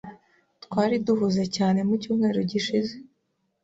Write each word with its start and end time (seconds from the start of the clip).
Twari 0.63 0.95
duhuze 1.05 1.43
cyane 1.55 1.79
mu 1.87 1.93
cyumweru 2.01 2.39
gishize. 2.51 2.93